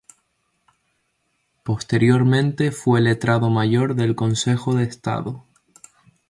Posteriormente 1.61 2.71
fue 2.71 3.01
Letrado 3.01 3.51
Mayor 3.51 3.93
del 3.93 4.15
Consejo 4.15 4.73
de 4.73 4.85
Estado. 4.85 5.45